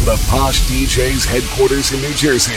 [0.00, 2.52] From the Posh DJs headquarters in New Jersey,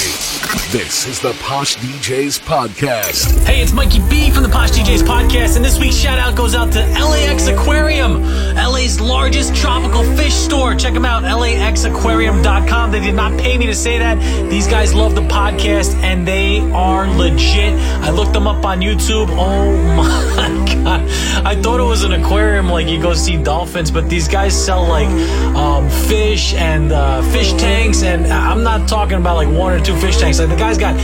[0.72, 3.46] this is the Posh DJs Podcast.
[3.46, 6.56] Hey, it's Mikey B from the Posh DJs Podcast, and this week's shout out goes
[6.56, 8.24] out to LAX Aquarium,
[8.56, 10.74] LA's largest tropical fish store.
[10.76, 12.92] Check them out, laxaquarium.com.
[12.92, 14.20] They did not pay me to say that.
[14.50, 17.74] These guys love the podcast, and they are legit.
[17.74, 19.28] I looked them up on YouTube.
[19.32, 19.78] Oh
[20.38, 21.02] my God.
[21.46, 24.88] I thought it was an aquarium, like you go see dolphins, but these guys sell
[24.88, 25.10] like
[25.56, 29.98] um, fish and uh, fish tanks, and I'm not talking about like one or two
[29.98, 30.38] fish tanks.
[30.38, 30.96] Like the guy's got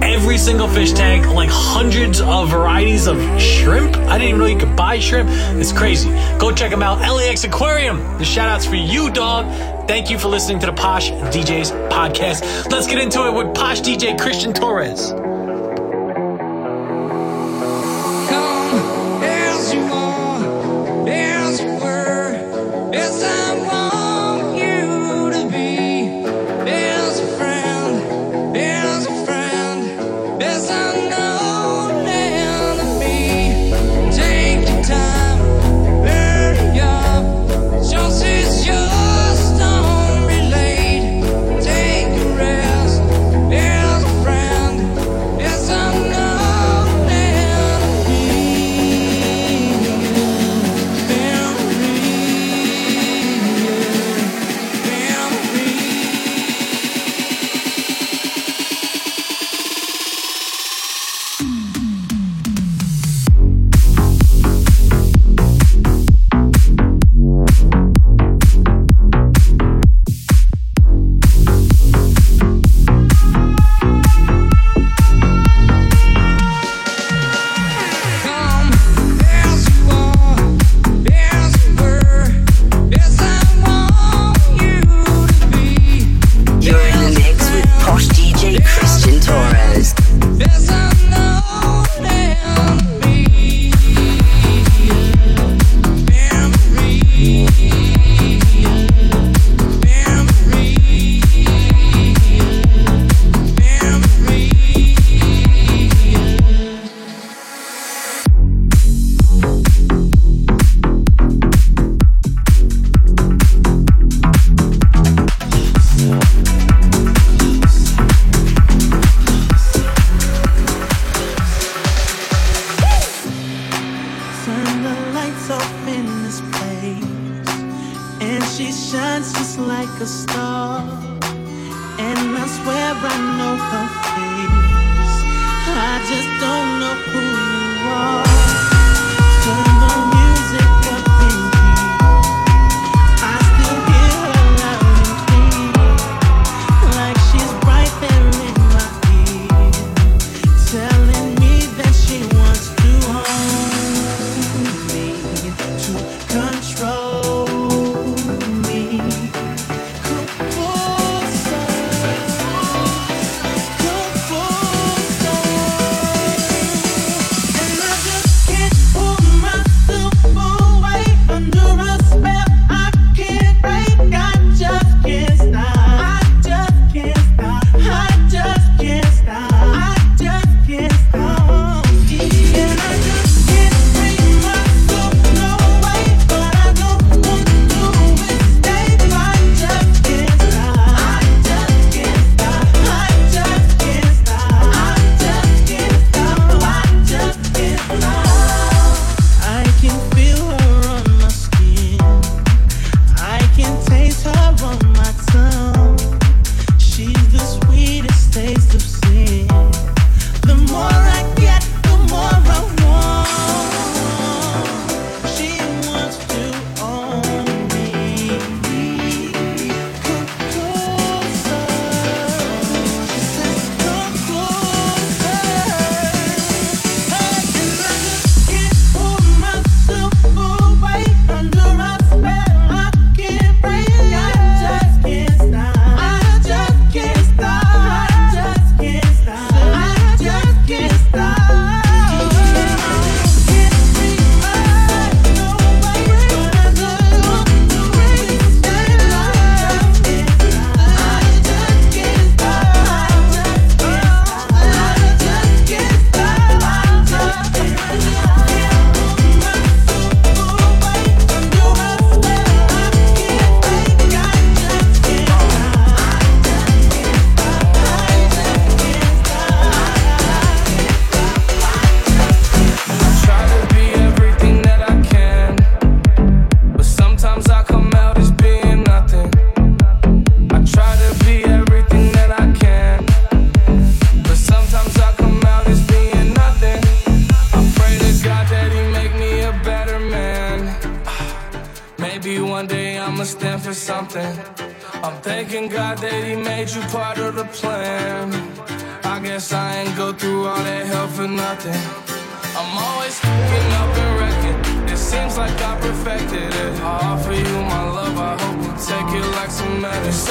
[0.00, 3.96] every single fish tank, like hundreds of varieties of shrimp.
[3.96, 5.28] I didn't even know you could buy shrimp.
[5.60, 6.08] It's crazy.
[6.38, 7.00] Go check them out.
[7.00, 7.98] LAX Aquarium.
[8.18, 9.46] The shout outs for you, dog.
[9.88, 12.70] Thank you for listening to the Posh DJs podcast.
[12.70, 15.12] Let's get into it with Posh DJ Christian Torres.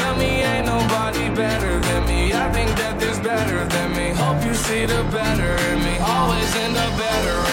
[0.01, 2.33] tell me ain't nobody better than me.
[2.33, 4.07] I think that there's better than me.
[4.23, 5.95] Hope you see the better in me.
[5.99, 7.50] Always end up better.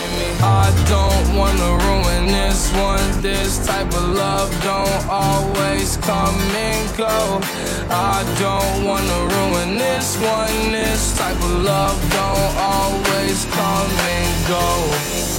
[0.69, 3.23] I don't wanna ruin this one.
[3.23, 7.41] This type of love don't always come and go.
[7.89, 10.57] I don't wanna ruin this one.
[10.71, 14.67] This type of love don't always come and go.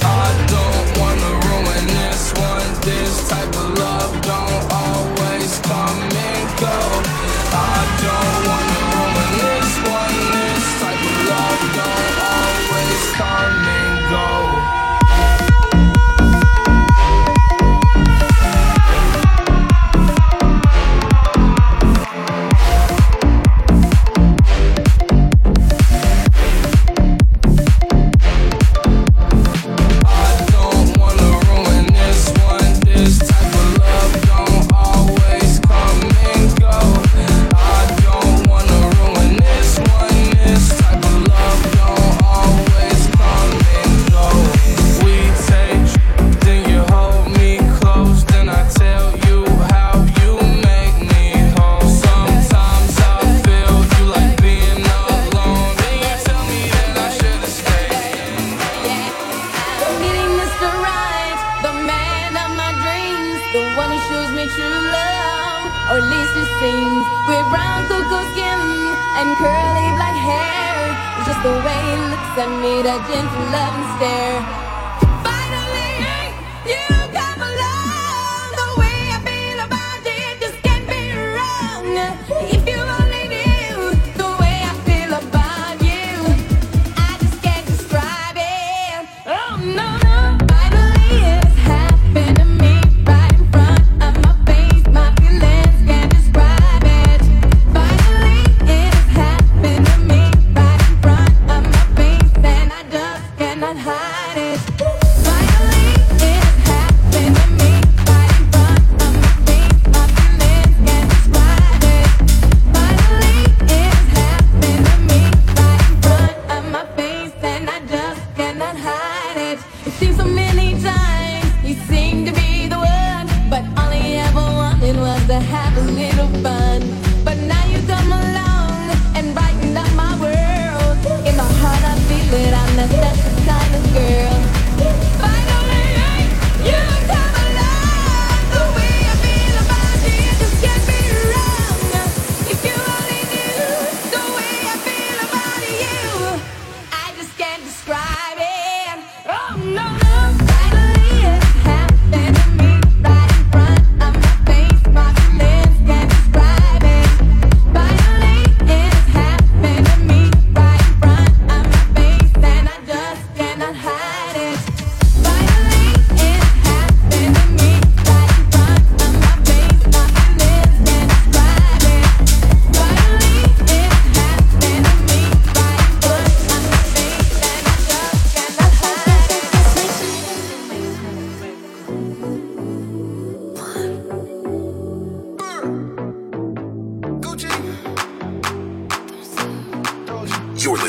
[0.02, 2.66] I don't wanna ruin this one.
[2.82, 6.78] This type of love don't always come and go.
[7.54, 10.16] I don't wanna ruin this one.
[10.34, 13.59] This type of love don't always come.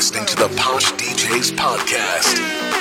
[0.02, 2.71] listening to the Posh DJs Podcast.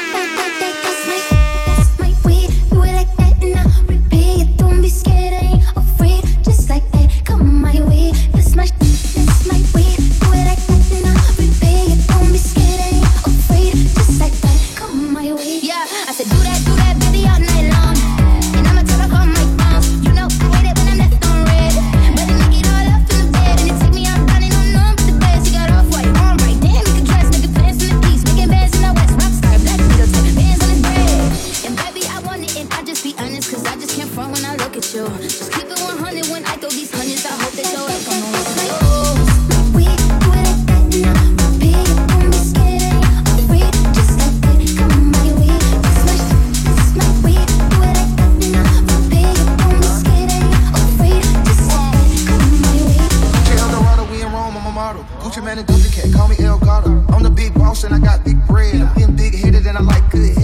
[59.82, 60.41] like a.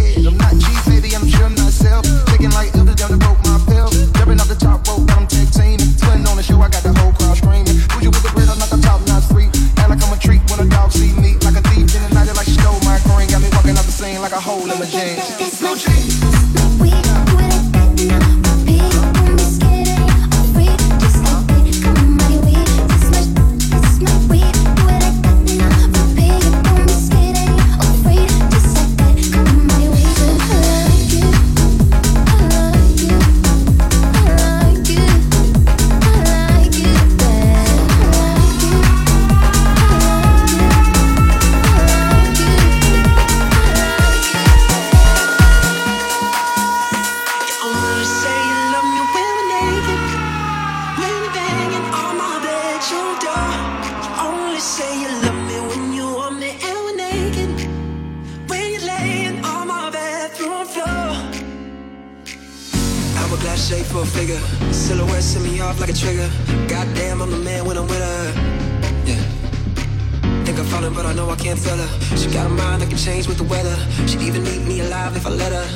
[70.82, 72.18] call but I know I can't tell her.
[72.18, 73.76] She got a mind that can change with the weather.
[74.08, 75.68] She'd even eat me alive if I let her.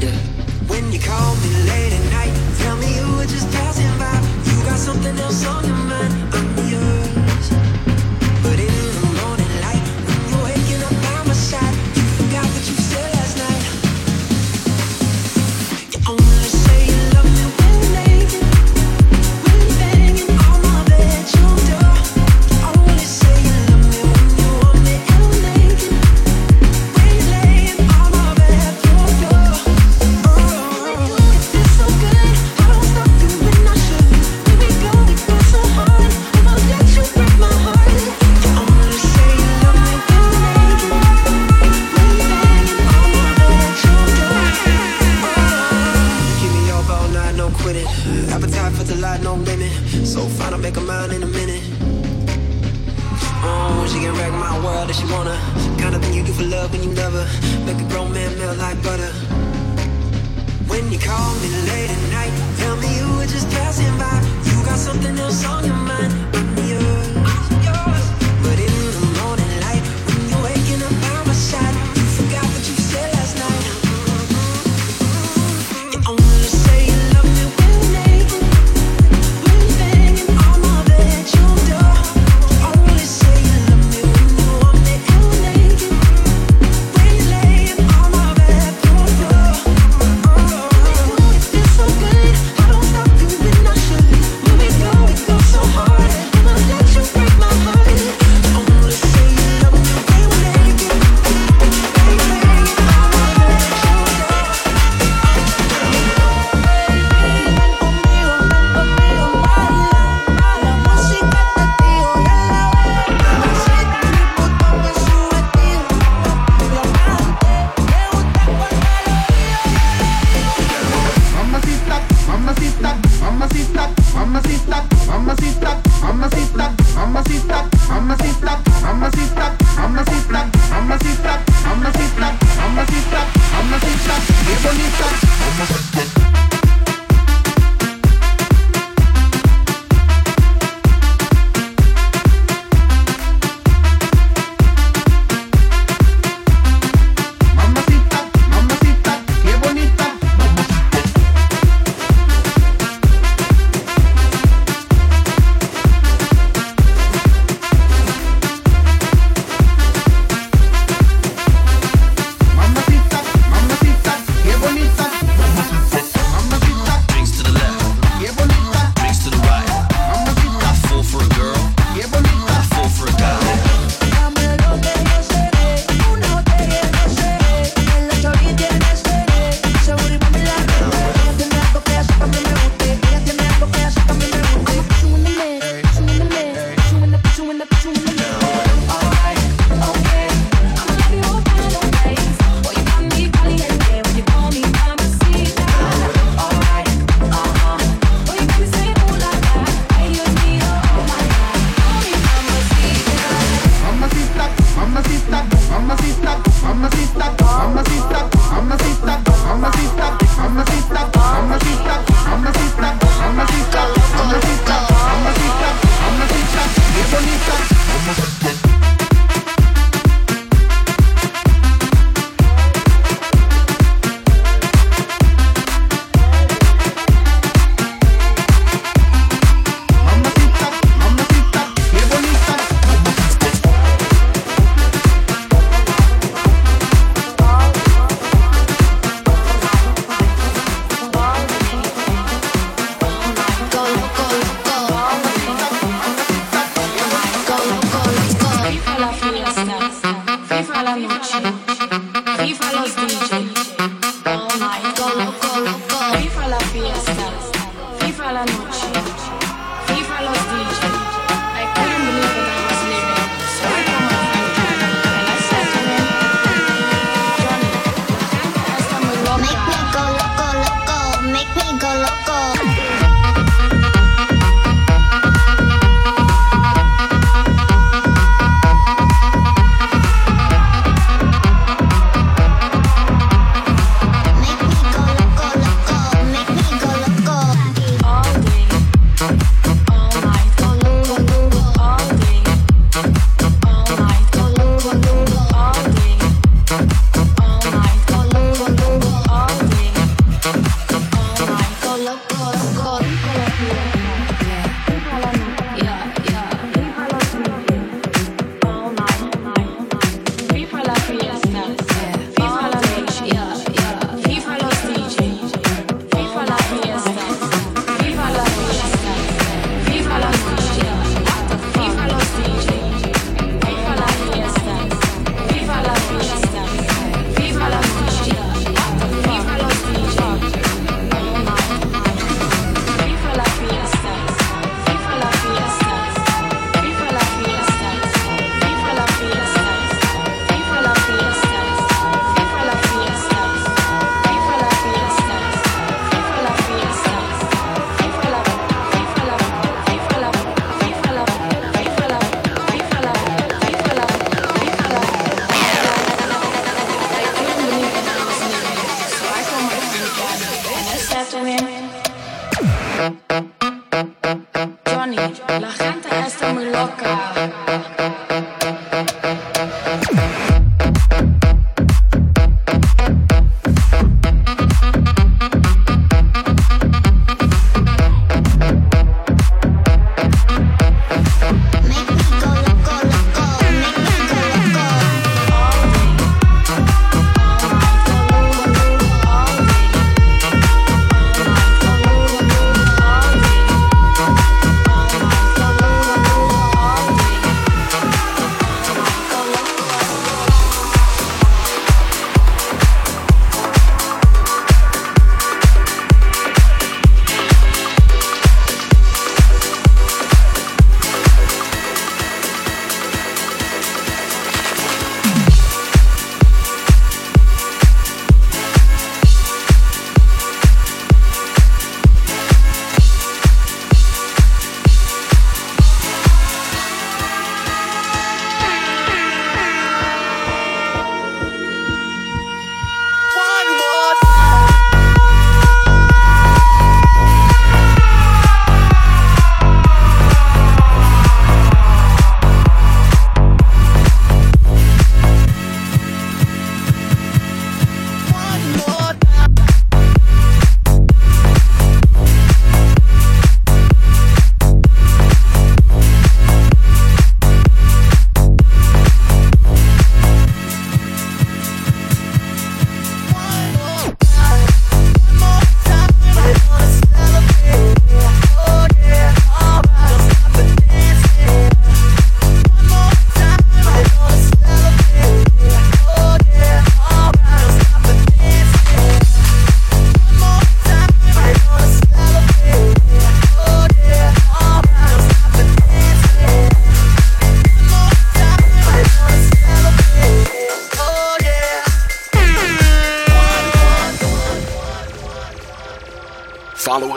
[0.00, 0.16] Yeah.
[0.70, 4.16] When you call me late at night, tell me you were just passing by.
[4.48, 6.34] You got something else on your mind.
[6.34, 6.51] I'm
[61.12, 62.32] call me late at night.
[62.60, 64.16] Tell me you were just passing by.
[64.48, 65.61] You got something else on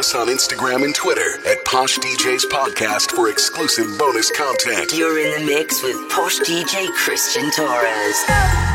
[0.06, 4.94] us on Instagram and Twitter at Posh DJs Podcast for exclusive bonus content.
[4.94, 8.75] You're in the mix with Posh DJ Christian Torres.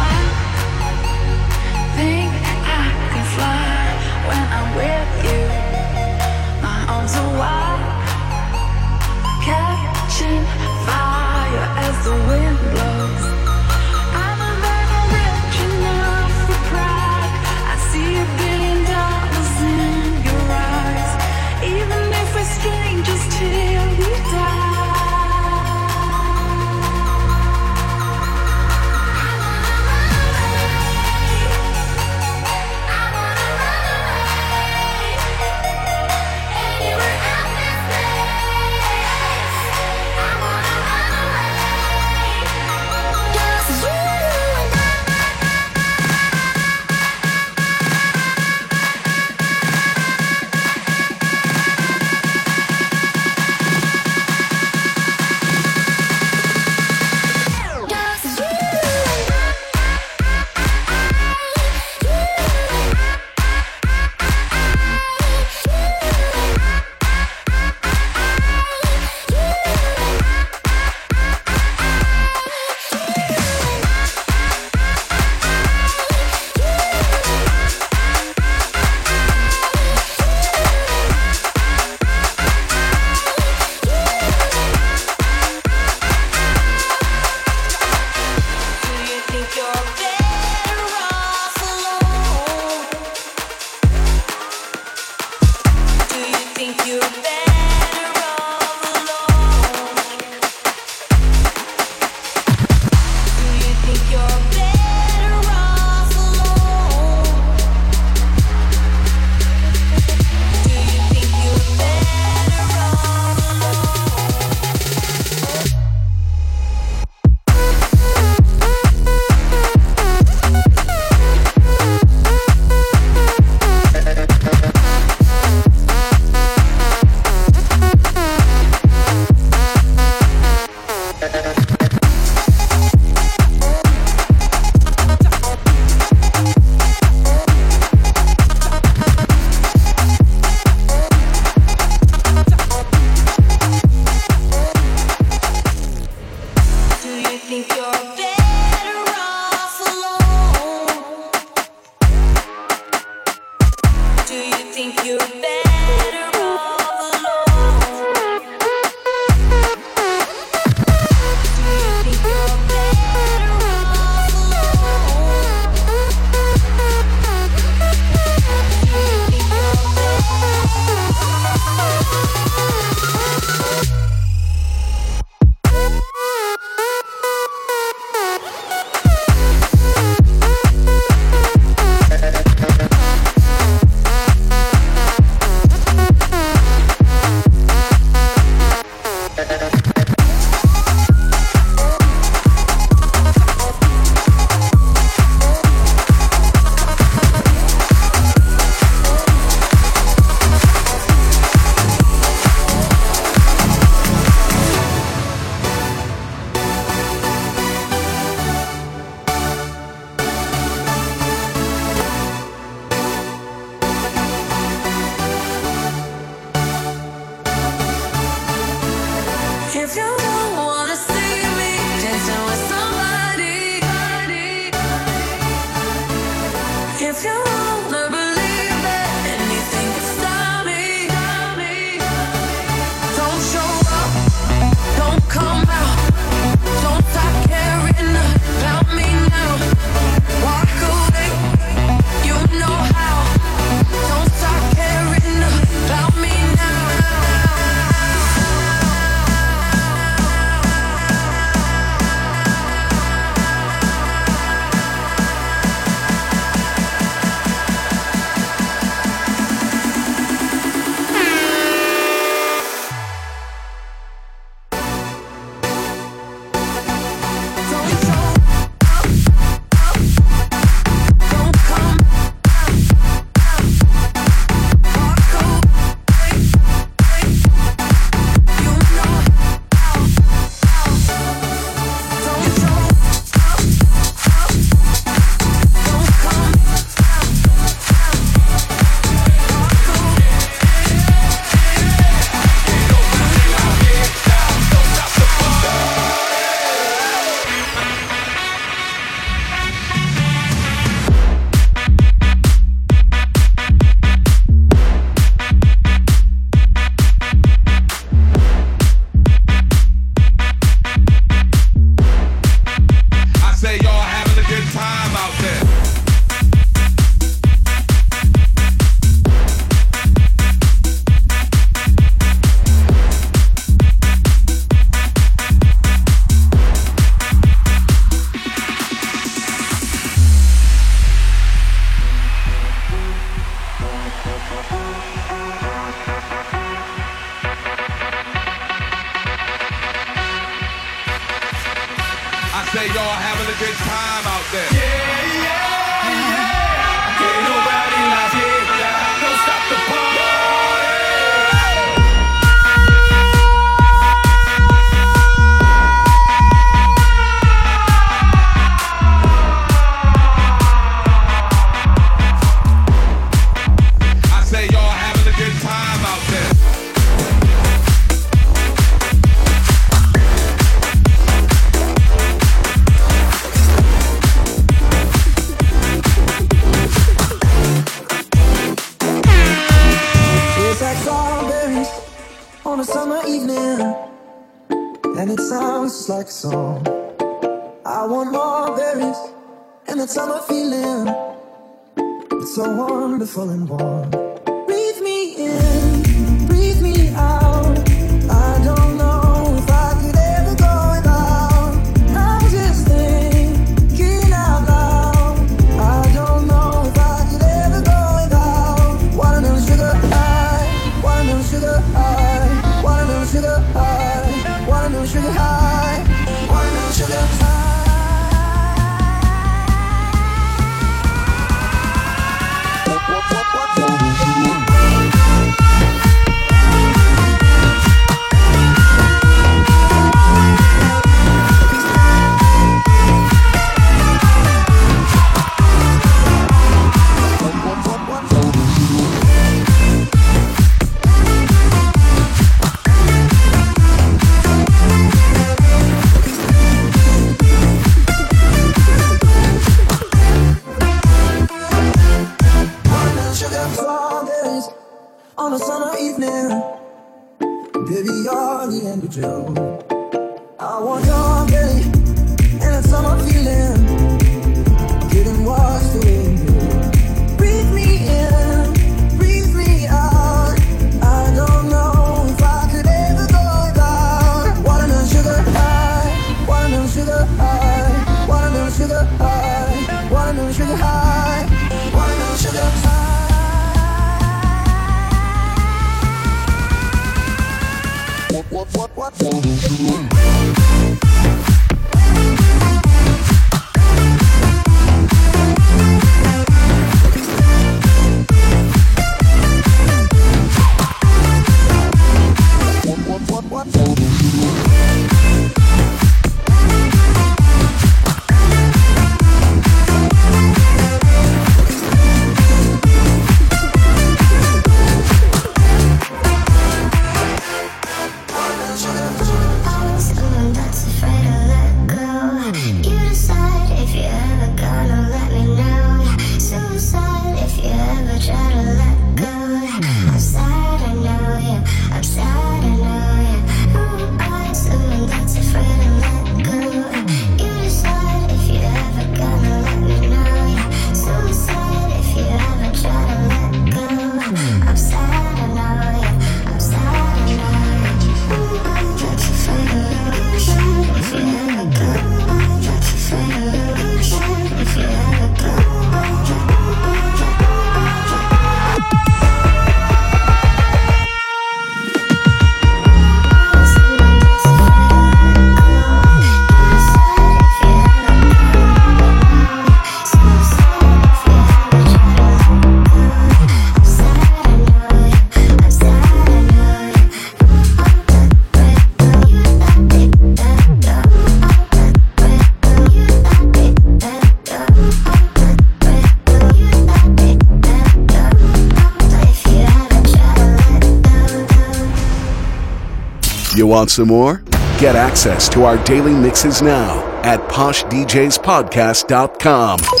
[593.71, 594.43] Want some more?
[594.79, 600.00] Get access to our daily mixes now at poshdjspodcast.com.